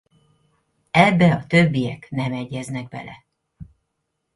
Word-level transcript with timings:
Ebbe 0.91 1.31
a 1.33 1.45
többiek 1.47 2.09
nem 2.09 2.33
egyeznek 2.33 2.87
bele. 2.87 3.25